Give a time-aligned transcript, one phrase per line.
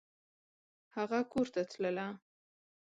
[0.95, 2.07] هغه کورته تلله!